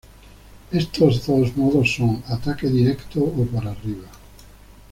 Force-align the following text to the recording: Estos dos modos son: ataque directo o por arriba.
Estos 0.71 1.27
dos 1.27 1.55
modos 1.55 1.93
son: 1.95 2.13
ataque 2.35 2.67
directo 2.77 3.19
o 3.39 3.41
por 3.51 3.67
arriba. 3.67 4.09